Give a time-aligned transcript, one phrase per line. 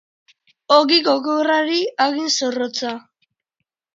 [0.77, 2.97] Ogi gogorrari hagin zorrotza.